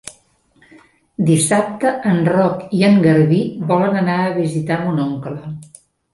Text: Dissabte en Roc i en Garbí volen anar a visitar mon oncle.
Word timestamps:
Dissabte 1.27 1.91
en 2.13 2.17
Roc 2.37 2.65
i 2.79 2.81
en 2.89 2.99
Garbí 3.05 3.43
volen 3.75 4.01
anar 4.01 4.19
a 4.25 4.35
visitar 4.41 4.81
mon 4.89 5.01
oncle. 5.07 5.37